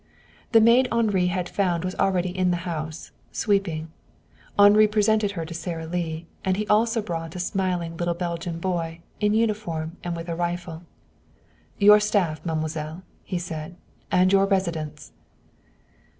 [0.51, 3.91] The maid Henri had found was already in the house, sweeping.
[4.57, 9.01] Henri presented her to Sara Lee, and he also brought a smiling little Belgian boy,
[9.19, 10.81] in uniform and with a rifle.
[11.77, 13.75] "Your staff, mademoiselle!" he said.
[14.11, 15.11] "And your residence!"